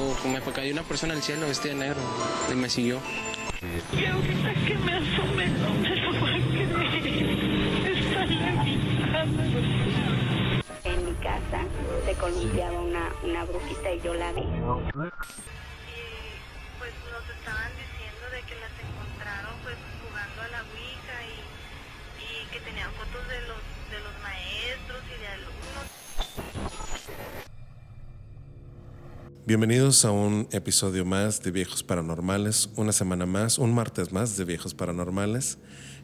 [0.00, 2.00] O me cayó una persona al cielo vestida de negro
[2.52, 3.00] y me siguió.
[3.60, 7.26] Y ahorita que me asomé no me lo va a creer.
[7.84, 8.30] Está en
[10.84, 11.66] En mi casa
[12.06, 14.42] se columpiaba una, una brujita y yo la vi.
[14.42, 14.44] y
[16.78, 21.42] pues nos estaban diciendo de que las encontraron pues jugando a la Ouija y,
[22.22, 23.40] y que tenían fotos de
[23.98, 25.98] los maestros y de alumnos.
[29.48, 34.44] Bienvenidos a un episodio más de Viejos Paranormales, una semana más, un martes más de
[34.44, 35.56] Viejos Paranormales.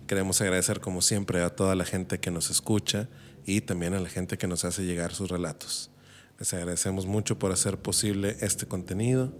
[0.06, 3.06] Queremos agradecer como siempre a toda la gente que nos escucha
[3.44, 5.90] y también a la gente que nos hace llegar sus relatos.
[6.38, 9.30] Les agradecemos mucho por hacer posible este contenido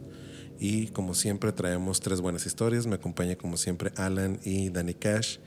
[0.60, 2.86] y como siempre traemos tres buenas historias.
[2.86, 5.38] Me acompaña como siempre Alan y Danny Cash,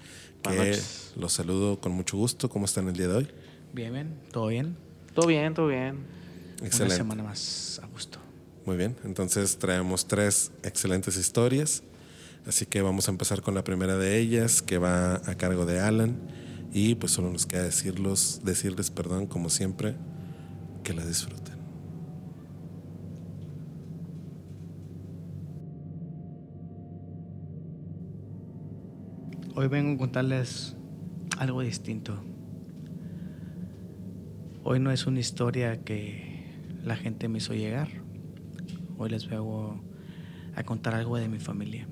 [0.42, 0.80] que
[1.16, 2.50] los saludo con mucho gusto.
[2.50, 3.28] ¿Cómo están el día de hoy?
[3.72, 4.76] Bien, bien, todo bien.
[5.14, 6.08] Todo bien, todo bien.
[6.64, 6.86] Excelente.
[6.86, 8.27] Una semana más a gusto.
[8.68, 11.84] Muy bien, entonces traemos tres excelentes historias.
[12.46, 15.80] Así que vamos a empezar con la primera de ellas, que va a cargo de
[15.80, 16.18] Alan.
[16.74, 19.96] Y pues solo nos queda decirlos, decirles, perdón, como siempre,
[20.84, 21.56] que la disfruten.
[29.56, 30.76] Hoy vengo a contarles
[31.38, 32.22] algo distinto.
[34.66, 36.44] Hoy no es una historia que
[36.84, 38.07] la gente me hizo llegar.
[39.00, 39.80] Hoy les vengo
[40.56, 41.88] a contar algo de mi familia.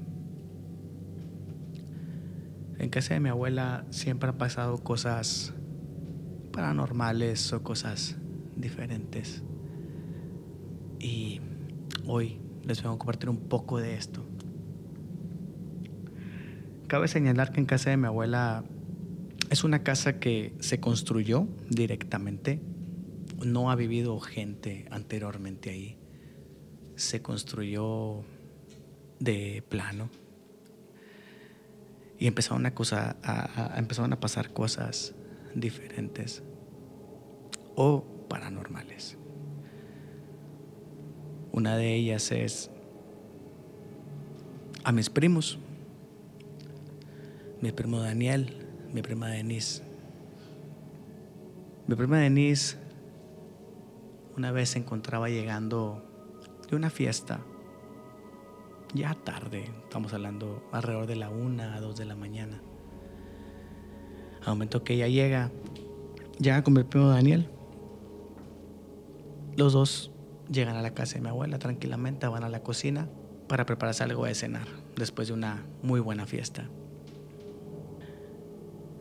[2.79, 5.53] En casa de mi abuela siempre han pasado cosas
[6.51, 8.17] paranormales o cosas
[8.55, 9.43] diferentes.
[10.99, 11.41] Y
[12.07, 14.25] hoy les vengo a compartir un poco de esto.
[16.87, 18.63] Cabe señalar que en casa de mi abuela
[19.51, 22.61] es una casa que se construyó directamente.
[23.45, 25.99] No ha vivido gente anteriormente ahí.
[26.95, 28.23] Se construyó
[29.19, 30.09] de plano.
[32.17, 33.17] Y empezaron a, cosa,
[33.75, 35.13] empezaron a pasar cosas
[35.53, 36.43] diferentes
[37.75, 39.17] o paranormales.
[41.51, 42.69] Una de ellas es
[44.83, 45.57] a mis primos
[47.65, 48.53] mi primo Daniel,
[48.93, 49.81] mi prima Denise.
[51.87, 52.77] Mi prima Denise
[54.37, 56.03] una vez se encontraba llegando
[56.69, 57.39] de una fiesta,
[58.93, 62.61] ya tarde, estamos hablando alrededor de la una a dos de la mañana.
[64.41, 65.51] Al momento que ella llega,
[66.39, 67.49] llega con mi primo Daniel.
[69.57, 70.11] Los dos
[70.51, 73.09] llegan a la casa de mi abuela tranquilamente, van a la cocina
[73.47, 76.69] para prepararse algo de cenar después de una muy buena fiesta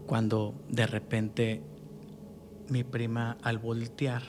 [0.07, 1.63] cuando de repente
[2.69, 4.23] mi prima al voltear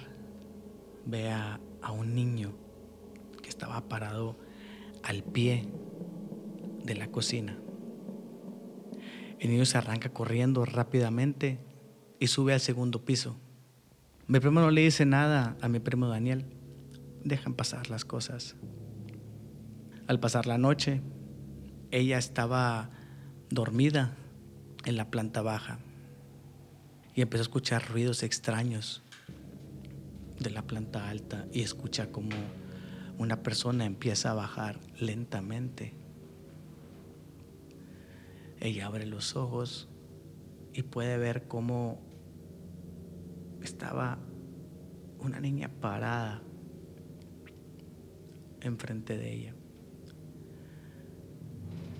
[1.05, 2.53] ve a, a un niño
[3.55, 4.35] estaba parado
[5.01, 5.65] al pie
[6.83, 7.57] de la cocina.
[9.39, 11.59] El niño se arranca corriendo rápidamente
[12.19, 13.37] y sube al segundo piso.
[14.27, 16.45] Mi primo no le dice nada a mi primo Daniel.
[17.23, 18.57] Dejan pasar las cosas.
[20.07, 21.01] Al pasar la noche,
[21.91, 22.89] ella estaba
[23.49, 24.17] dormida
[24.83, 25.79] en la planta baja
[27.13, 29.01] y empezó a escuchar ruidos extraños
[30.39, 32.35] de la planta alta y escucha como
[33.17, 35.93] una persona empieza a bajar lentamente.
[38.59, 39.89] Ella abre los ojos
[40.73, 41.99] y puede ver cómo
[43.61, 44.19] estaba
[45.19, 46.41] una niña parada
[48.61, 49.55] enfrente de ella.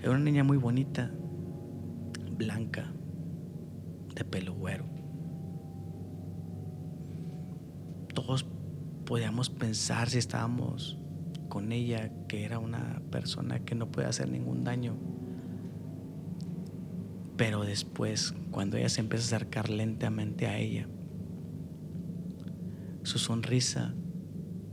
[0.00, 1.10] Era una niña muy bonita,
[2.36, 2.92] blanca,
[4.14, 4.84] de pelo güero.
[8.14, 8.46] Todos
[9.04, 10.98] podíamos pensar si estábamos
[11.56, 14.94] con ella que era una persona que no puede hacer ningún daño.
[17.38, 20.86] Pero después, cuando ella se empieza a acercar lentamente a ella,
[23.04, 23.94] su sonrisa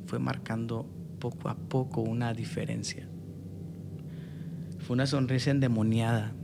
[0.08, 0.86] fue marcando
[1.20, 3.08] poco a poco una diferencia.
[4.80, 6.36] Fue una sonrisa endemoniada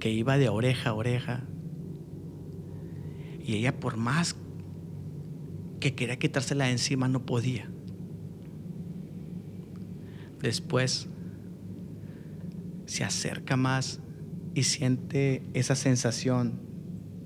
[0.00, 1.44] que iba de oreja a oreja.
[3.40, 4.34] Y ella por más
[5.78, 7.70] que quería quitársela de encima no podía.
[10.44, 11.06] Después
[12.84, 14.00] se acerca más
[14.52, 16.60] y siente esa sensación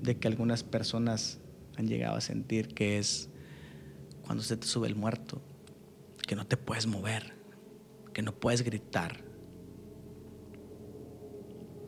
[0.01, 1.41] de que algunas personas
[1.75, 3.29] han llegado a sentir que es
[4.21, 5.41] cuando se te sube el muerto,
[6.25, 7.33] que no te puedes mover,
[8.13, 9.21] que no puedes gritar.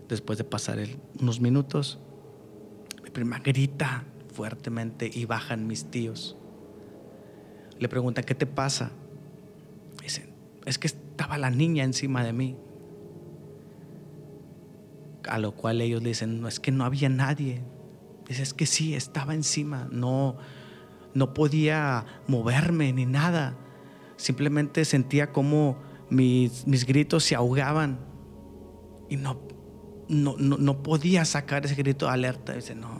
[0.09, 0.79] Después de pasar
[1.17, 1.97] unos minutos,
[3.05, 6.35] mi prima grita fuertemente y bajan mis tíos.
[7.79, 8.91] Le preguntan, ¿qué te pasa?
[10.65, 12.57] es que estaba la niña encima de mí.
[15.29, 17.61] A lo cual ellos dicen, no, es que no había nadie.
[18.27, 20.37] Dice, es que sí, estaba encima, no,
[21.13, 23.55] no podía moverme ni nada.
[24.17, 25.77] Simplemente sentía como
[26.09, 27.99] mis, mis gritos se ahogaban
[29.07, 29.39] y no,
[30.09, 32.53] no, no, no podía sacar ese grito de alerta.
[32.53, 32.99] Dice, no,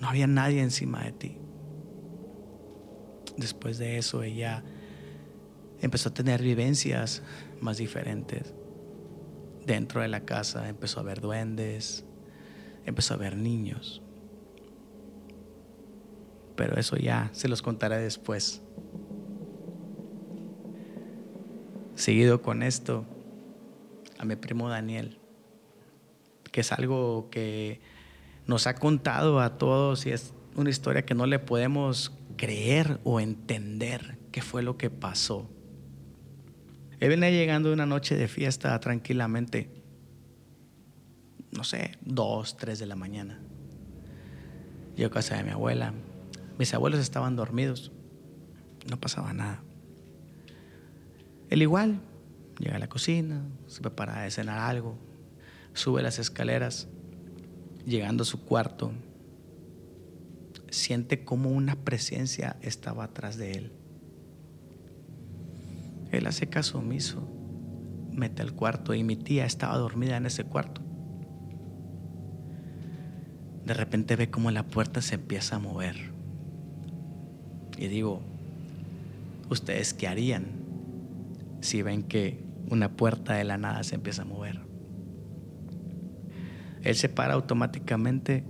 [0.00, 1.38] no había nadie encima de ti.
[3.38, 4.62] Después de eso ella
[5.80, 7.22] empezó a tener vivencias
[7.60, 8.54] más diferentes.
[9.64, 12.04] Dentro de la casa empezó a ver duendes,
[12.84, 14.02] empezó a ver niños.
[16.54, 18.62] Pero eso ya se los contaré después.
[21.94, 23.04] Seguido con esto,
[24.18, 25.18] a mi primo Daniel,
[26.52, 27.80] que es algo que
[28.46, 33.20] nos ha contado a todos y es una historia que no le podemos creer o
[33.20, 35.50] entender qué fue lo que pasó.
[37.00, 39.70] Él venía llegando de una noche de fiesta tranquilamente,
[41.52, 43.38] no sé, dos, tres de la mañana.
[44.96, 45.92] Yo a casa de mi abuela.
[46.58, 47.92] Mis abuelos estaban dormidos.
[48.88, 49.62] No pasaba nada.
[51.50, 52.00] Él igual,
[52.58, 54.96] llega a la cocina, se prepara a cenar algo,
[55.74, 56.88] sube las escaleras,
[57.84, 58.92] llegando a su cuarto,
[60.70, 63.72] siente como una presencia estaba atrás de él.
[66.10, 67.28] Él hace caso omiso,
[68.12, 70.82] mete al cuarto y mi tía estaba dormida en ese cuarto.
[73.64, 75.96] De repente ve como la puerta se empieza a mover.
[77.76, 78.22] Y digo,
[79.50, 80.46] ¿ustedes qué harían
[81.60, 84.60] si ven que una puerta de la nada se empieza a mover?
[86.82, 88.44] Él se para automáticamente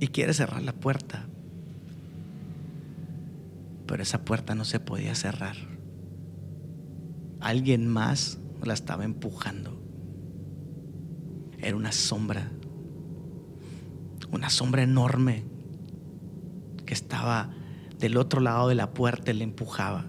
[0.00, 1.26] y quiere cerrar la puerta.
[3.86, 5.73] Pero esa puerta no se podía cerrar.
[7.44, 9.78] Alguien más la estaba empujando.
[11.58, 12.50] Era una sombra.
[14.32, 15.44] Una sombra enorme
[16.86, 17.50] que estaba
[17.98, 20.06] del otro lado de la puerta y le empujaba.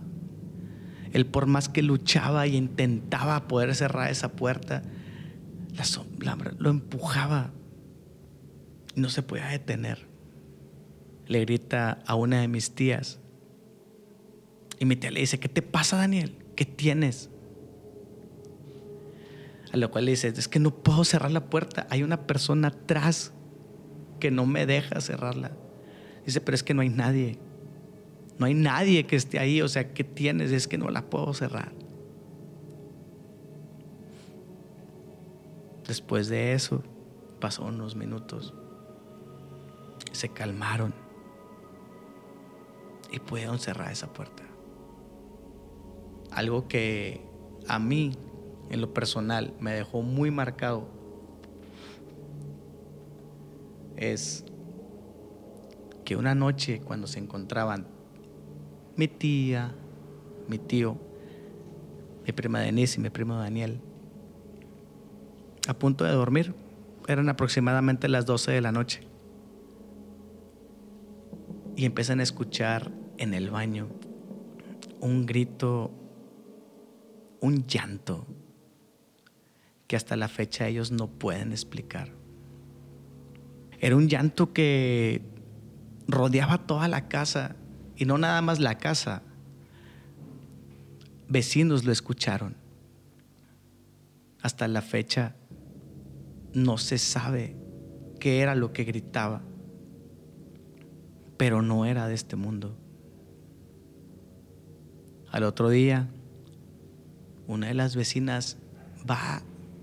[1.12, 4.84] Él por más que luchaba y intentaba poder cerrar esa puerta,
[5.74, 7.52] la sombra lo empujaba
[8.96, 10.08] y no se podía detener.
[11.28, 13.20] Le grita a una de mis tías
[14.80, 16.45] y mi tía le dice, ¿qué te pasa Daniel?
[16.56, 17.30] ¿Qué tienes?
[19.72, 21.86] A lo cual le dice, es que no puedo cerrar la puerta.
[21.90, 23.34] Hay una persona atrás
[24.20, 25.52] que no me deja cerrarla.
[26.26, 27.38] Dice, pero es que no hay nadie.
[28.40, 29.62] No hay nadie que esté ahí.
[29.62, 30.52] O sea, ¿qué tienes?
[30.52, 31.74] Es que no la puedo cerrar.
[35.88, 36.82] Después de eso,
[37.40, 38.54] pasó unos minutos.
[40.14, 40.94] Se calmaron
[43.12, 44.44] y pudieron cerrar esa puerta.
[46.36, 47.22] Algo que
[47.68, 48.12] a mí,
[48.70, 50.88] en lo personal, me dejó muy marcado
[53.96, 54.44] es
[56.04, 57.88] que una noche cuando se encontraban
[58.98, 59.74] mi tía,
[60.50, 60.98] mi tío,
[62.26, 63.80] mi prima Denise y mi primo Daniel,
[65.68, 66.54] a punto de dormir,
[67.08, 69.08] eran aproximadamente las 12 de la noche,
[71.78, 73.88] y empiezan a escuchar en el baño
[75.02, 75.92] un grito
[77.42, 78.26] un llanto
[79.88, 82.10] que hasta la fecha ellos no pueden explicar.
[83.80, 85.22] Era un llanto que
[86.08, 87.56] rodeaba toda la casa
[87.96, 89.22] y no nada más la casa.
[91.28, 92.56] Vecinos lo escucharon.
[94.42, 95.36] Hasta la fecha
[96.54, 97.56] no se sabe
[98.20, 99.42] qué era lo que gritaba,
[101.38, 102.78] pero no era de este mundo.
[105.32, 106.10] Al otro día
[107.48, 108.58] una de las vecinas
[109.10, 109.42] va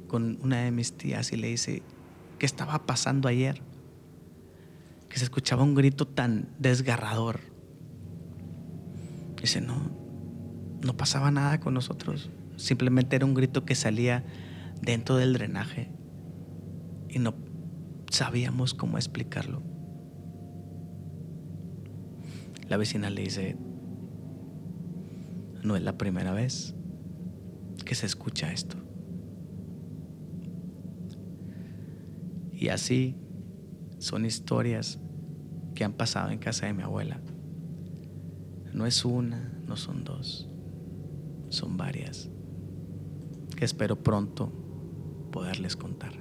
[0.09, 1.83] con una de mis tías y le dice,
[2.39, 3.63] ¿qué estaba pasando ayer?
[5.09, 7.41] Que se escuchaba un grito tan desgarrador.
[9.41, 9.91] Dice, no,
[10.85, 12.31] no pasaba nada con nosotros.
[12.57, 14.25] Simplemente era un grito que salía
[14.81, 15.91] dentro del drenaje
[17.09, 17.35] y no
[18.11, 19.63] sabíamos cómo explicarlo.
[22.69, 23.57] La vecina le dice,
[25.63, 26.75] no es la primera vez
[27.93, 28.79] que se escucha esto.
[32.51, 33.19] Y así
[33.99, 34.99] son historias
[35.75, 37.21] que han pasado en casa de mi abuela.
[38.73, 40.49] No es una, no son dos,
[41.51, 42.31] son varias,
[43.59, 44.51] que espero pronto
[45.31, 46.15] poderles contar.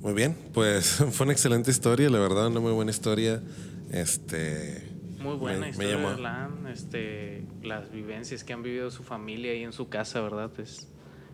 [0.00, 3.42] Muy bien, pues fue una excelente historia, la verdad, una muy buena historia
[3.90, 4.87] Este.
[5.18, 6.66] Muy buena me- me historia, llamó- Alan.
[6.68, 10.50] Este, las vivencias que han vivido su familia ahí en su casa, ¿verdad?
[10.58, 10.88] Es,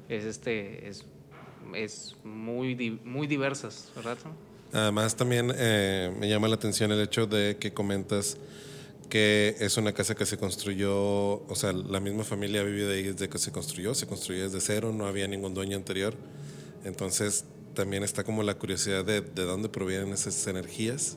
[0.09, 1.05] es este, es,
[1.75, 4.17] es muy, muy diversas, ¿verdad?
[4.73, 8.37] Además, también eh, me llama la atención el hecho de que comentas
[9.09, 10.93] que es una casa que se construyó,
[11.47, 14.61] o sea, la misma familia ha vivido ahí desde que se construyó, se construyó desde
[14.61, 16.15] cero, no había ningún dueño anterior.
[16.85, 21.17] Entonces, también está como la curiosidad de, de dónde provienen esas energías.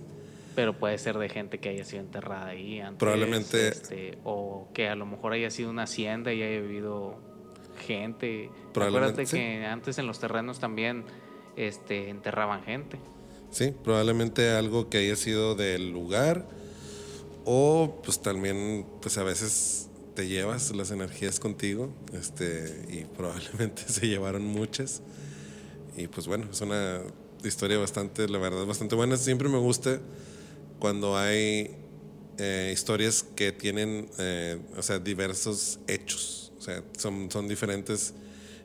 [0.58, 2.98] Pero puede ser de gente que haya sido enterrada ahí antes.
[2.98, 7.20] Probablemente- este, o que a lo mejor haya sido una hacienda y haya vivido
[7.86, 8.50] gente.
[8.74, 9.38] Probablemente, Acuérdate sí.
[9.38, 11.04] que antes en los terrenos también
[11.58, 12.98] este, enterraban gente.
[13.52, 16.48] Sí, probablemente algo que haya sido del lugar
[17.46, 24.08] o pues también pues a veces te llevas las energías contigo este y probablemente se
[24.08, 25.04] llevaron muchas
[25.96, 27.02] y pues bueno, es una
[27.44, 29.18] historia bastante, la verdad, bastante buena.
[29.18, 30.00] Siempre me gusta
[30.80, 31.76] cuando hay
[32.38, 36.52] eh, historias que tienen, eh, o sea, diversos hechos.
[36.58, 38.14] O sea, son, son diferentes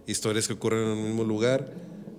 [0.07, 1.73] historias que ocurren en un mismo lugar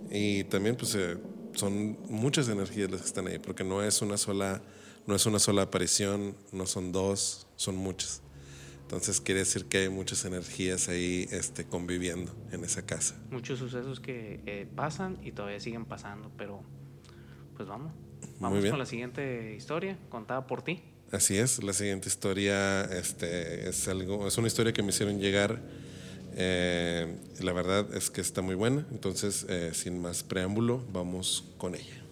[0.10, 1.18] y también pues eh,
[1.54, 4.62] son muchas energías las que están ahí, porque no es una sola,
[5.08, 8.22] no es una sola aparición, no son dos, son muchas.
[8.82, 13.16] Entonces quiere decir que hay muchas energías ahí este, conviviendo en esa casa.
[13.32, 16.62] Muchos sucesos que eh, pasan y todavía siguen pasando, pero
[17.56, 17.94] pues vamos.
[18.40, 20.82] Vamos con la siguiente historia contada por ti.
[21.12, 25.62] Así es, la siguiente historia este, es, algo, es una historia que me hicieron llegar.
[26.36, 31.76] eh, la verdad es que está muy buena, entonces eh, sin más preámbulo, vamos con
[31.76, 32.04] ella.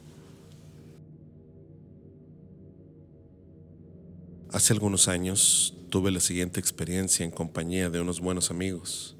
[4.51, 9.16] Hace algunos años tuve la siguiente experiencia en compañía de unos buenos amigos.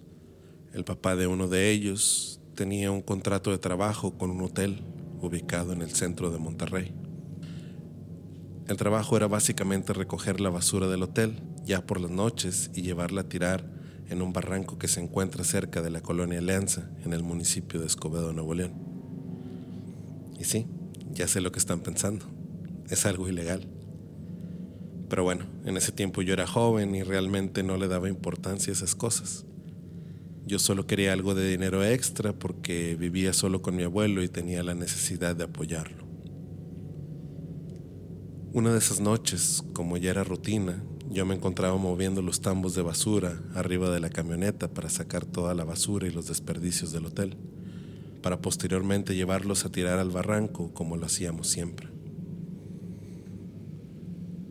[0.74, 4.84] El papá de uno de ellos tenía un contrato de trabajo con un hotel
[5.21, 6.93] ubicado en el centro de Monterrey.
[8.67, 13.21] El trabajo era básicamente recoger la basura del hotel ya por las noches y llevarla
[13.21, 13.65] a tirar
[14.09, 17.85] en un barranco que se encuentra cerca de la colonia Alianza, en el municipio de
[17.85, 18.73] Escobedo, Nuevo León.
[20.39, 20.67] Y sí,
[21.11, 22.25] ya sé lo que están pensando.
[22.89, 23.67] Es algo ilegal.
[25.07, 28.75] Pero bueno, en ese tiempo yo era joven y realmente no le daba importancia a
[28.75, 29.45] esas cosas.
[30.51, 34.63] Yo solo quería algo de dinero extra porque vivía solo con mi abuelo y tenía
[34.63, 36.03] la necesidad de apoyarlo.
[38.51, 42.81] Una de esas noches, como ya era rutina, yo me encontraba moviendo los tambos de
[42.81, 47.38] basura arriba de la camioneta para sacar toda la basura y los desperdicios del hotel,
[48.22, 51.88] para posteriormente llevarlos a tirar al barranco como lo hacíamos siempre.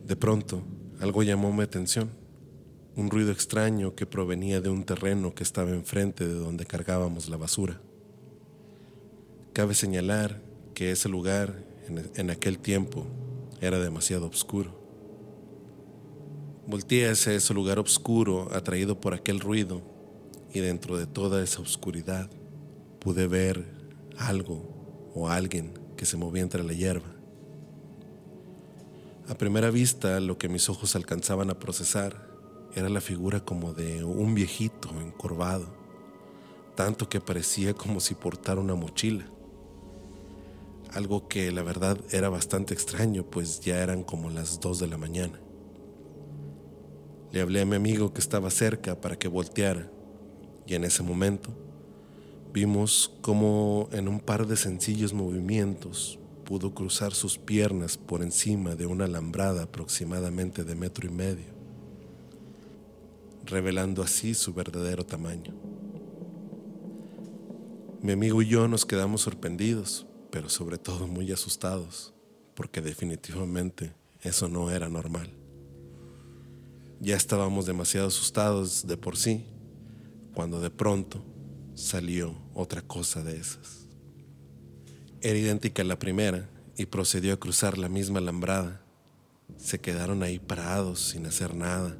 [0.07, 0.63] De pronto,
[0.99, 2.09] algo llamó mi atención,
[2.95, 7.37] un ruido extraño que provenía de un terreno que estaba enfrente de donde cargábamos la
[7.37, 7.79] basura.
[9.53, 10.41] Cabe señalar
[10.73, 11.63] que ese lugar,
[12.15, 13.05] en, aquel tiempo,
[13.61, 14.79] era demasiado oscuro.
[16.67, 19.81] Volteé hacia ese lugar oscuro, atraído por aquel ruido,
[20.53, 22.29] y dentro de toda esa oscuridad
[22.99, 23.65] pude ver
[24.17, 27.15] algo o alguien que se movía entre la hierba.
[29.27, 32.30] A primera vista, lo que mis ojos alcanzaban a procesar
[32.75, 35.67] era la figura como de un viejito encorvado,
[36.75, 39.25] tanto que parecía como si portara una mochila.
[40.93, 44.97] Algo que la verdad era bastante extraño, pues ya eran como las dos de la
[44.97, 45.39] mañana.
[47.31, 49.89] Le hablé a mi amigo que estaba cerca para que volteara,
[50.67, 51.49] y en ese momento
[52.53, 56.19] vimos como en un par de sencillos movimientos
[56.51, 61.50] pudo cruzar sus piernas por encima de una alambrada aproximadamente de metro y medio,
[63.45, 65.53] revelando así su verdadero tamaño.
[68.01, 72.13] Mi amigo y yo nos quedamos sorprendidos, pero sobre todo muy asustados,
[72.55, 75.29] porque definitivamente eso no era normal.
[76.99, 79.45] Ya estábamos demasiado asustados de por sí,
[80.33, 81.23] cuando de pronto
[81.73, 83.87] salió otra cosa de esas.
[85.21, 88.83] Era idéntica a la primera y procedió a cruzar la misma alambrada.
[89.57, 91.97] Se quedaron ahí parados sin hacer nada,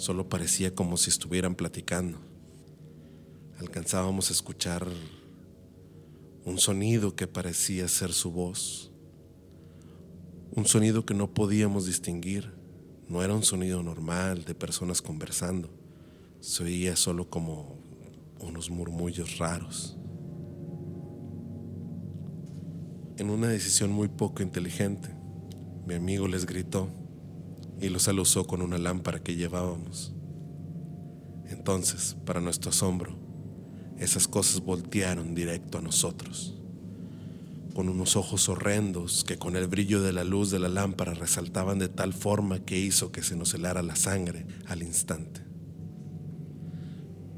[0.00, 2.18] solo parecía como si estuvieran platicando.
[3.58, 4.88] Alcanzábamos a escuchar
[6.46, 8.90] un sonido que parecía ser su voz,
[10.52, 12.50] un sonido que no podíamos distinguir,
[13.08, 15.68] no era un sonido normal de personas conversando,
[16.40, 17.76] se oía solo como
[18.40, 19.98] unos murmullos raros.
[23.18, 25.14] En una decisión muy poco inteligente,
[25.86, 26.88] mi amigo les gritó
[27.80, 30.12] y los alusó con una lámpara que llevábamos.
[31.48, 33.16] Entonces, para nuestro asombro,
[33.98, 36.56] esas cosas voltearon directo a nosotros.
[37.74, 41.78] con unos ojos horrendos que con el brillo de la luz de la lámpara resaltaban
[41.78, 45.40] de tal forma que hizo que se nos helara la sangre al instante.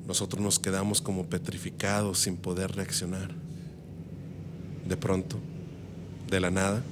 [0.06, 3.34] Nosotros nos quedamos como petrificados sin poder reaccionar.
[4.88, 5.36] De pronto,
[6.30, 6.82] de la nada,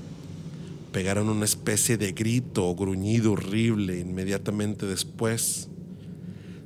[0.92, 3.98] pegaron una especie de grito o gruñido horrible.
[3.98, 5.68] Inmediatamente después,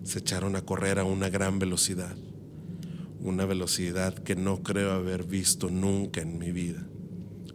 [0.03, 2.17] se echaron a correr a una gran velocidad
[3.25, 6.87] una velocidad que no creo haber visto nunca en mi vida.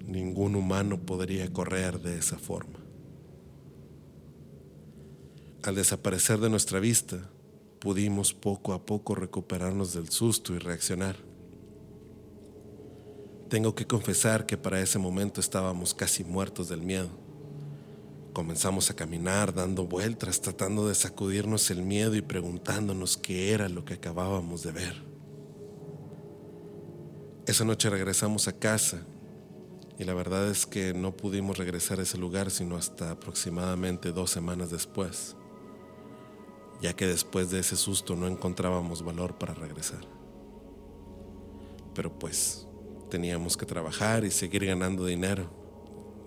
[0.08, 2.80] Ningún humano podría correr de esa forma.
[5.62, 7.30] Al desaparecer de nuestra vista,
[7.78, 11.29] pudimos poco a poco recuperarnos del susto y reaccionar.
[13.50, 17.10] Tengo que confesar que para ese momento estábamos casi muertos del miedo.
[18.32, 23.84] Comenzamos a caminar dando vueltas, tratando de sacudirnos el miedo y preguntándonos qué era lo
[23.86, 25.04] que acabábamos de ver.
[27.48, 29.02] Esa noche regresamos a casa
[29.98, 34.30] y la verdad es que no pudimos regresar a ese lugar sino hasta aproximadamente dos
[34.30, 35.36] semanas después,
[36.84, 40.02] ya que después de ese susto no encontrábamos valor para regresar.
[41.96, 42.69] Pero pues
[43.10, 45.50] teníamos que trabajar y seguir ganando dinero,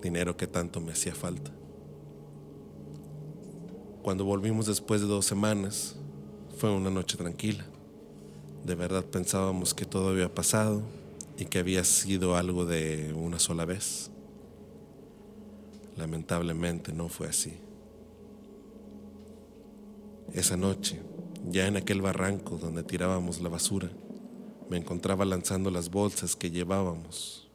[0.02, 1.50] dinero que tanto me hacía falta.
[4.02, 5.96] Cuando volvimos después de dos semanas,
[6.58, 7.64] fue una noche tranquila.
[8.64, 10.82] De verdad pensábamos que todo había pasado
[11.38, 14.10] y que había sido algo de una sola vez.
[15.96, 17.54] Lamentablemente no fue así.
[20.32, 21.00] Esa noche,
[21.50, 23.90] ya en aquel barranco donde tirábamos la basura,
[24.72, 27.46] me encontraba lanzando las bolsas que llevábamos,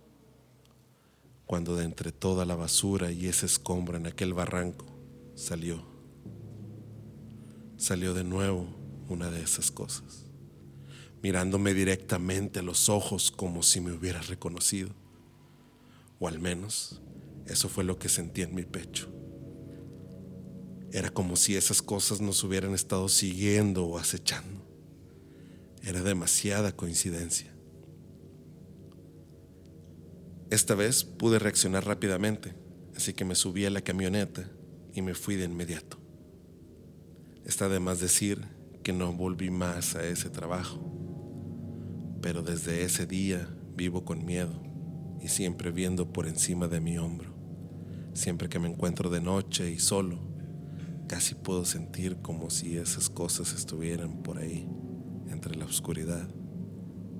[1.47, 4.85] cuando de entre toda la basura y ese escombro en aquel barranco
[5.33, 5.83] salió,
[7.75, 8.67] salió de nuevo
[9.09, 10.25] una de esas cosas
[11.23, 14.91] mirándome directamente a los ojos como si me hubiera reconocido.
[16.19, 17.01] O al menos
[17.47, 19.11] eso fue lo que sentí en mi pecho.
[20.91, 24.66] Era como si esas cosas nos hubieran estado siguiendo o acechando.
[25.87, 27.51] Era demasiada coincidencia.
[30.49, 32.53] Esta vez pude reaccionar rápidamente,
[32.95, 34.49] así que me subí a la camioneta
[34.93, 35.97] y me fui de inmediato.
[37.45, 38.45] Está de más decir
[38.83, 40.97] que no volví más a ese trabajo
[42.21, 44.61] pero desde ese día vivo con miedo
[45.21, 47.33] y siempre viendo por encima de mi hombro.
[48.13, 50.19] Siempre que me encuentro de noche y solo,
[51.07, 54.67] casi puedo sentir como si esas cosas estuvieran por ahí,
[55.37, 56.27] entre la oscuridad,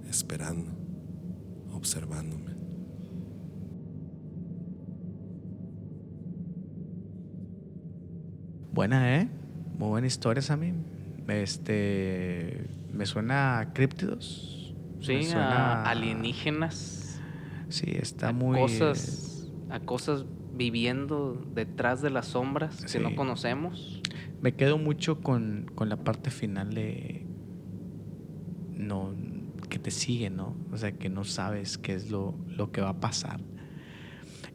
[0.10, 0.72] esperando,
[1.72, 2.56] observándome.
[8.72, 9.30] Buena, ¿eh?
[9.78, 10.74] Muy buena historia, Sammy.
[11.28, 12.68] Este.
[12.92, 14.74] Me suena a críptidos.
[15.00, 17.22] Sí, a alienígenas.
[17.70, 18.58] Sí, está muy.
[18.58, 20.26] Cosas, a cosas
[20.56, 24.02] viviendo detrás de las sombras que no conocemos.
[24.42, 27.27] Me quedo mucho con, con, la parte final de.
[28.78, 29.14] No.
[29.70, 30.56] que te sigue, ¿no?
[30.72, 33.40] O sea, que no sabes qué es lo, lo que va a pasar.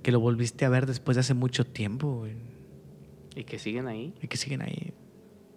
[0.02, 2.26] Que lo volviste a ver después de hace mucho tiempo,
[3.35, 4.14] Y que siguen ahí.
[4.22, 4.94] Y que siguen ahí.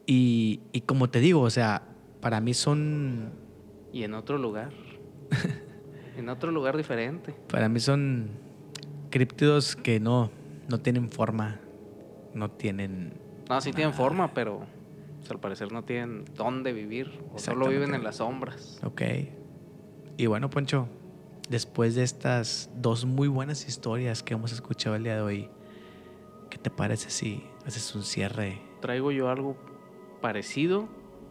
[0.05, 1.83] Y, y como te digo, o sea,
[2.21, 3.31] para mí son
[3.95, 4.71] y en otro lugar.
[6.17, 7.33] en otro lugar diferente.
[7.47, 8.27] Para mí son
[9.09, 10.31] críptidos que no,
[10.67, 11.61] no tienen forma,
[12.33, 13.13] no tienen...
[13.49, 14.65] No, sí tienen forma, pero
[15.25, 18.79] pues, al parecer no tienen dónde vivir, o solo viven en las sombras.
[18.83, 19.01] Ok.
[20.17, 20.87] Y bueno, Poncho,
[21.49, 25.49] después de estas dos muy buenas historias que hemos escuchado el día de hoy,
[26.51, 28.61] ¿qué te parece si haces un cierre?
[28.81, 29.57] Traigo yo algo
[30.21, 30.87] parecido,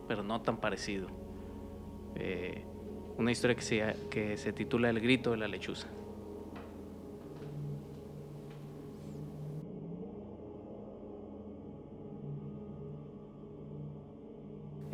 [0.08, 1.06] pero no tan parecido.
[2.16, 2.64] Eh,
[3.16, 5.86] una historia que se, que se titula El grito de la lechuza.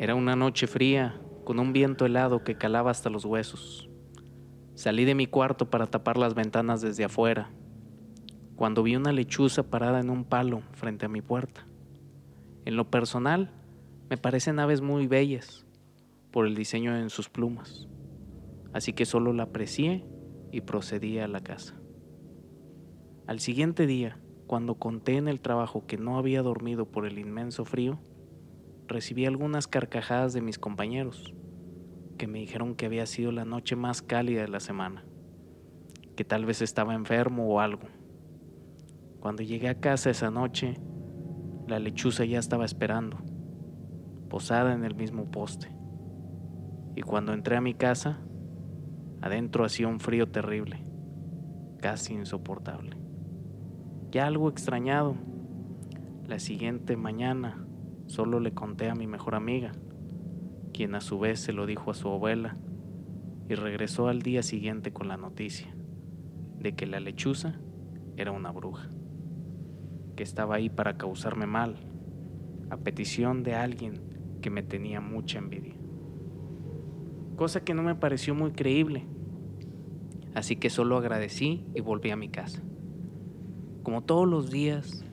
[0.01, 3.87] Era una noche fría, con un viento helado que calaba hasta los huesos.
[4.73, 7.51] Salí de mi cuarto para tapar las ventanas desde afuera,
[8.55, 11.67] cuando vi una lechuza parada en un palo frente a mi puerta.
[12.65, 13.51] En lo personal,
[14.09, 15.67] me parecen aves muy bellas,
[16.31, 17.87] por el diseño en sus plumas,
[18.73, 20.03] así que solo la aprecié
[20.51, 21.79] y procedí a la casa.
[23.27, 27.65] Al siguiente día, cuando conté en el trabajo que no había dormido por el inmenso
[27.65, 27.99] frío,
[28.91, 31.33] recibí algunas carcajadas de mis compañeros,
[32.17, 35.05] que me dijeron que había sido la noche más cálida de la semana,
[36.15, 37.87] que tal vez estaba enfermo o algo.
[39.19, 40.75] Cuando llegué a casa esa noche,
[41.67, 43.17] la lechuza ya estaba esperando,
[44.29, 45.81] posada en el mismo poste
[46.95, 48.19] y cuando entré a mi casa,
[49.21, 50.85] adentro hacía un frío terrible.
[51.79, 52.95] casi insoportable.
[54.11, 55.15] Ya algo extrañado,
[56.27, 57.60] la siguiente mañana
[58.11, 59.71] solo le conté a mi mejor amiga,
[60.73, 62.57] quien a su vez se lo dijo a su abuela,
[63.47, 65.73] y regresó al día siguiente con la noticia
[66.59, 67.61] de que la lechuza
[68.17, 68.91] era una bruja,
[70.17, 71.77] que estaba ahí para causarme mal,
[72.69, 73.93] a petición de alguien
[74.41, 75.75] que me tenía mucha envidia.
[77.37, 79.05] Cosa que no me pareció muy creíble,
[80.35, 82.61] así que solo agradecí y volví a mi casa.
[83.83, 85.05] Como todos los días,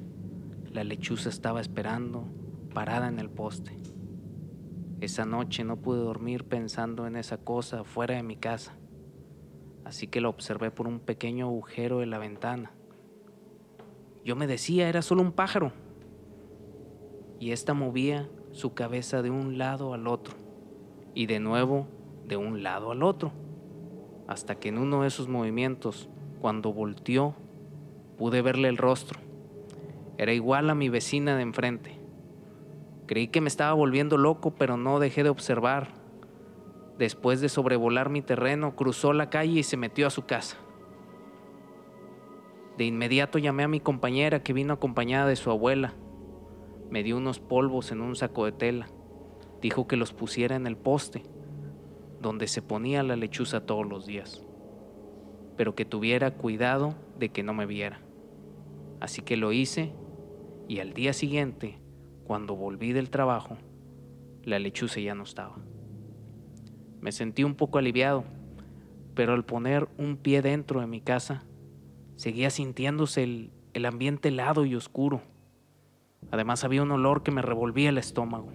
[0.72, 2.26] la lechuza estaba esperando,
[2.68, 3.78] parada en el poste.
[5.00, 8.76] Esa noche no pude dormir pensando en esa cosa fuera de mi casa,
[9.84, 12.72] así que la observé por un pequeño agujero de la ventana.
[14.24, 15.72] Yo me decía, era solo un pájaro,
[17.38, 20.34] y ésta movía su cabeza de un lado al otro,
[21.14, 21.86] y de nuevo
[22.26, 23.32] de un lado al otro,
[24.26, 26.08] hasta que en uno de esos movimientos,
[26.40, 27.34] cuando volteó,
[28.16, 29.20] pude verle el rostro.
[30.18, 31.97] Era igual a mi vecina de enfrente.
[33.08, 35.88] Creí que me estaba volviendo loco, pero no dejé de observar.
[36.98, 40.58] Después de sobrevolar mi terreno, cruzó la calle y se metió a su casa.
[42.76, 45.94] De inmediato llamé a mi compañera que vino acompañada de su abuela.
[46.90, 48.88] Me dio unos polvos en un saco de tela.
[49.62, 51.22] Dijo que los pusiera en el poste,
[52.20, 54.44] donde se ponía la lechuza todos los días,
[55.56, 58.02] pero que tuviera cuidado de que no me viera.
[59.00, 59.94] Así que lo hice
[60.68, 61.78] y al día siguiente
[62.28, 63.56] cuando volví del trabajo,
[64.44, 65.56] la lechuza ya no estaba.
[67.00, 68.24] Me sentí un poco aliviado,
[69.14, 71.44] pero al poner un pie dentro de mi casa,
[72.16, 75.22] seguía sintiéndose el, el ambiente helado y oscuro.
[76.30, 78.52] Además había un olor que me revolvía el estómago.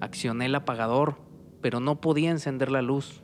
[0.00, 1.18] Accioné el apagador,
[1.60, 3.22] pero no podía encender la luz.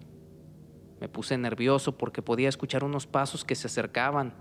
[1.00, 4.34] Me puse nervioso porque podía escuchar unos pasos que se acercaban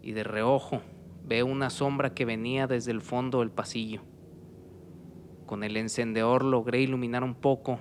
[0.00, 0.80] y de reojo
[1.26, 4.02] veo una sombra que venía desde el fondo del pasillo.
[5.44, 7.80] Con el encendedor logré iluminar un poco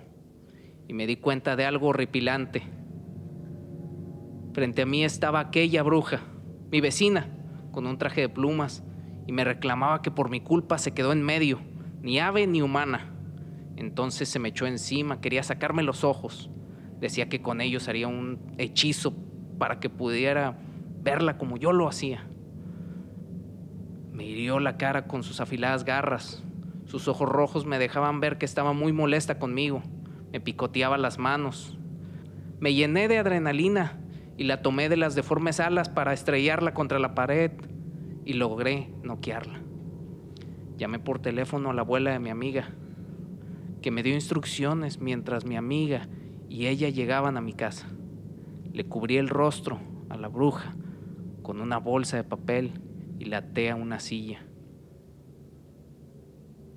[0.88, 2.63] y me di cuenta de algo horripilante.
[4.53, 6.21] Frente a mí estaba aquella bruja,
[6.71, 7.27] mi vecina,
[7.71, 8.84] con un traje de plumas,
[9.27, 11.60] y me reclamaba que por mi culpa se quedó en medio,
[12.01, 13.12] ni ave ni humana.
[13.75, 16.49] Entonces se me echó encima, quería sacarme los ojos.
[16.99, 19.13] Decía que con ellos haría un hechizo
[19.58, 20.58] para que pudiera
[21.03, 22.25] verla como yo lo hacía.
[24.15, 26.41] Me hirió la cara con sus afiladas garras.
[26.86, 29.84] Sus ojos rojos me dejaban ver que estaba muy molesta conmigo.
[30.32, 31.78] Me picoteaba las manos.
[32.62, 33.99] Me llené de adrenalina
[34.38, 37.51] y la tomé de las deformes alas para estrellarla contra la pared
[38.23, 39.60] y logré noquearla.
[40.78, 42.69] Llamé por teléfono a la abuela de mi amiga,
[43.82, 46.08] que me dio instrucciones mientras mi amiga
[46.47, 47.89] y ella llegaban a mi casa.
[48.71, 50.73] Le cubrí el rostro a la bruja
[51.43, 52.85] con una bolsa de papel
[53.19, 54.45] y la até a una silla.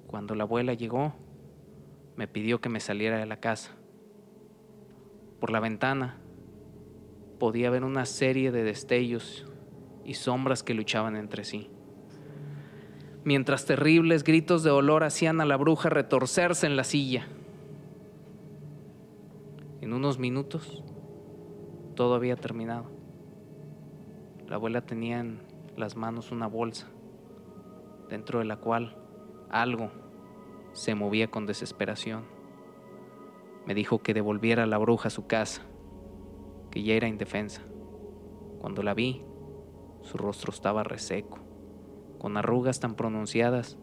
[0.07, 1.14] Cuando la abuela llegó,
[2.16, 3.77] me pidió que me saliera de la casa.
[5.40, 6.18] Por la ventana
[7.38, 9.46] podía ver una serie de destellos
[10.05, 11.70] y sombras que luchaban entre sí.
[13.24, 17.29] Mientras terribles gritos de dolor hacían a la bruja retorcerse en la silla.
[19.81, 20.83] En unos minutos
[21.94, 22.90] todo había terminado.
[24.48, 25.40] La abuela tenía en
[25.79, 26.88] las manos una bolsa,
[28.09, 28.97] dentro de la cual
[29.51, 29.91] algo
[30.73, 32.25] se movía con desesperación.
[33.67, 35.62] Me dijo que devolviera a la bruja a su casa,
[36.71, 37.62] que ya era indefensa.
[38.61, 39.25] Cuando la vi,
[40.03, 41.38] su rostro estaba reseco,
[42.19, 43.79] con arrugas tan pronunciadas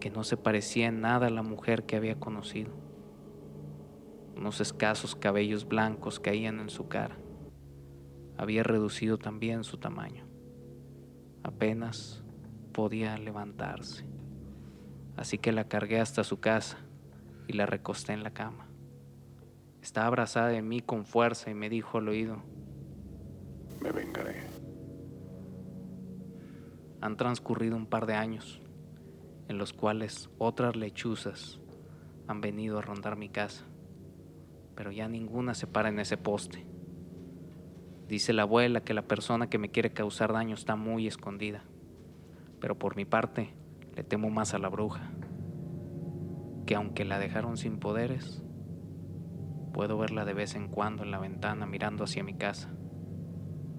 [0.00, 2.70] que no se parecía en nada a la mujer que había conocido.
[4.36, 7.18] Unos escasos cabellos blancos caían en su cara.
[8.36, 10.27] Había reducido también su tamaño.
[11.42, 12.22] Apenas
[12.72, 14.04] podía levantarse.
[15.16, 16.78] Así que la cargué hasta su casa
[17.46, 18.68] y la recosté en la cama.
[19.82, 22.42] Estaba abrazada de mí con fuerza y me dijo al oído,
[23.80, 24.42] Me vengaré.
[27.00, 28.60] han transcurrido un par de años
[29.48, 31.60] en los cuales otras lechuzas
[32.26, 33.64] han venido a rondar mi casa,
[34.74, 36.66] pero ya ninguna se para en ese poste.
[38.08, 41.62] Dice la abuela que la persona que me quiere causar daño está muy escondida,
[42.58, 43.52] pero por mi parte
[43.94, 45.10] le temo más a la bruja,
[46.66, 48.42] que aunque la dejaron sin poderes,
[49.74, 52.70] puedo verla de vez en cuando en la ventana mirando hacia mi casa.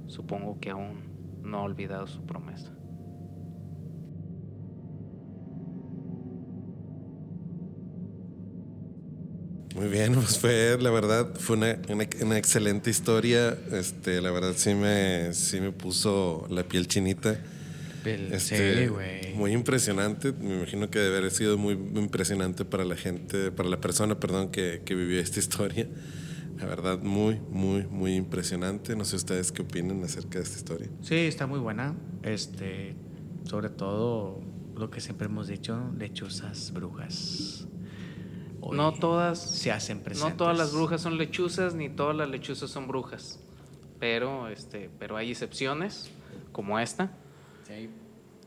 [0.05, 2.78] Supongo que aún no ha olvidado su promesa.
[9.79, 13.57] Muy bien, pues fue, la verdad, fue una, una- una excelente historia.
[13.71, 17.39] Este, la verdad sí me, sí me puso la piel chinita.
[18.03, 19.33] El- Este, sí.
[19.35, 20.33] Muy impresionante.
[20.33, 24.49] Me imagino que debe haber sido muy impresionante para la gente, para la persona, perdón,
[24.51, 25.87] que, que vivió esta historia.
[26.57, 28.97] La verdad, muy, muy, muy impresionante.
[28.97, 30.89] No sé ustedes qué opinan acerca de esta historia.
[31.03, 31.95] Sí, está muy buena.
[32.23, 32.95] Este,
[33.45, 34.41] sobre todo
[34.75, 37.65] lo que siempre hemos dicho, lechuzas, brujas.
[38.61, 40.31] Hoy No todas- se hacen presentes.
[40.31, 43.39] No todas las brujas son lechuzas, ni todas las lechuzas son brujas.
[43.99, 46.09] Pero, este, pero hay excepciones,
[46.51, 47.11] como esta.
[47.67, 47.89] Sí.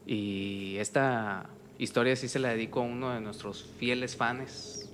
[0.07, 1.49] Y esta
[1.79, 4.91] historia sí se la dedico a uno de nuestros fieles fans,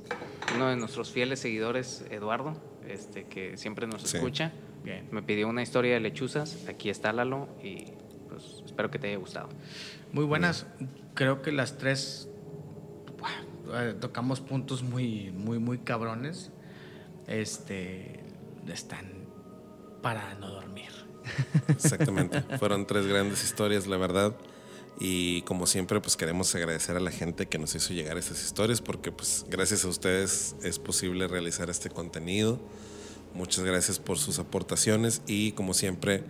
[0.55, 4.17] uno de nuestros fieles seguidores, Eduardo, este, que siempre nos Sí.
[4.17, 4.53] escucha.
[4.85, 5.07] Bien.
[5.11, 7.87] Me pidió una historia de lechuzas, aquí está Lalo y
[8.29, 9.49] pues espero que te haya gustado.
[10.13, 10.67] Muy buenas.
[11.15, 12.29] Creo que las tres
[13.75, 16.51] eh, tocamos puntos muy, muy, muy cabrones.
[17.27, 18.21] Este,
[18.67, 19.07] están
[20.03, 20.91] para no dormir.
[21.69, 22.41] Exactamente.
[22.59, 24.35] Fueron tres grandes historias, la verdad.
[25.01, 28.81] Y como siempre, pues queremos agradecer a la gente que nos hizo llegar estas historias,
[28.81, 32.59] porque pues gracias a ustedes es posible realizar este contenido.
[33.35, 36.25] Muchas gracias por sus aportaciones y como siempre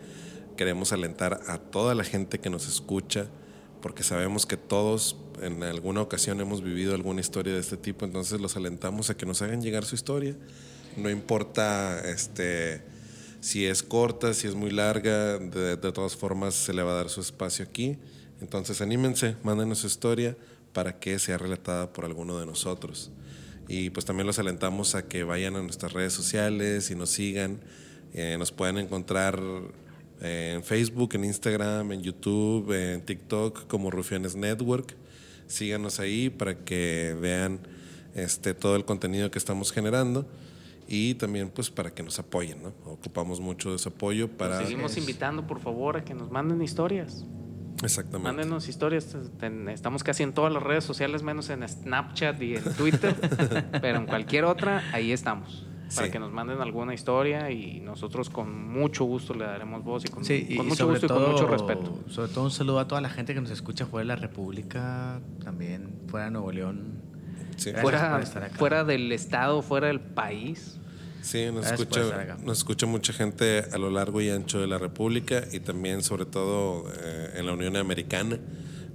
[0.56, 3.28] queremos alentar a toda la gente que nos escucha,
[3.80, 8.40] porque sabemos que todos en alguna ocasión hemos vivido alguna historia de este tipo, entonces
[8.40, 10.34] los alentamos a que nos hagan llegar su historia.
[10.96, 12.82] No importa este
[13.40, 16.96] si es corta, si es muy larga, de, de todas formas se le va a
[16.96, 17.96] dar su espacio aquí.
[18.40, 20.36] Entonces anímense, mándenos su historia
[20.72, 23.10] para que sea relatada por alguno de nosotros.
[23.68, 27.60] Y pues también los alentamos a que vayan a nuestras redes sociales y nos sigan.
[28.14, 29.40] Eh, nos pueden encontrar
[30.20, 34.94] en Facebook, en Instagram, en YouTube, en TikTok como Rufianes Network.
[35.46, 37.60] Síganos ahí para que vean
[38.14, 40.26] este, todo el contenido que estamos generando
[40.88, 42.72] y también pues para que nos apoyen, ¿no?
[42.84, 44.58] Ocupamos mucho de su apoyo para...
[44.58, 47.24] Seguimos invitando, por favor, a que nos manden historias.
[47.82, 48.36] Exactamente.
[48.36, 49.16] Mándenos historias.
[49.68, 53.14] Estamos casi en todas las redes sociales, menos en Snapchat y en Twitter.
[53.80, 55.67] pero en cualquier otra, ahí estamos.
[55.94, 56.12] Para Sí.
[56.12, 60.24] que nos manden alguna historia y nosotros con mucho gusto le daremos voz y con,
[60.24, 61.98] Sí, y con mucho gusto y con mucho respeto.
[62.08, 65.20] Sobre todo un saludo a toda la gente que nos escucha fuera de la República,
[65.42, 67.02] también fuera de Nuevo León.
[67.56, 67.72] Sí.
[67.80, 68.56] Fuera, por estar acá.
[68.56, 70.78] fuera del estado, fuera del país.
[71.22, 75.60] Sí, escucha, nos escucha mucha gente a lo largo y ancho de la República y
[75.60, 78.38] también, sobre todo, eh, en la Unión Americana.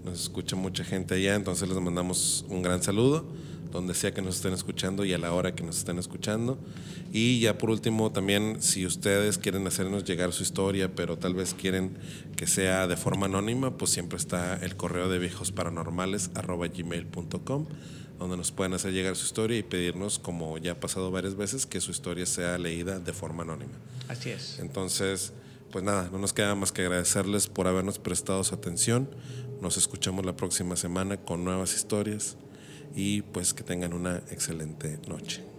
[0.06, 3.26] Nos escucha mucha gente allá, entonces les mandamos un gran saludo,
[3.74, 6.60] donde sea que nos estén escuchando y a la hora que nos estén escuchando.
[7.12, 11.56] Y ya por último, también, si ustedes quieren hacernos llegar su historia, pero tal vez
[11.56, 11.98] quieren
[12.36, 17.66] que sea de forma anónima, pues siempre está el correo de viejosparanormales arroba gmail.com
[18.20, 21.66] donde nos pueden hacer llegar su historia y pedirnos, como ya ha pasado varias veces,
[21.66, 23.74] que su historia sea leída de forma anónima.
[24.08, 24.60] Así es.
[24.60, 25.34] Entonces,
[25.72, 29.10] pues nada, no nos queda más que agradecerles por habernos prestado su atención.
[29.62, 32.38] Nos escuchamos la próxima semana con nuevas historias
[32.96, 35.53] y pues que tengan una excelente noche.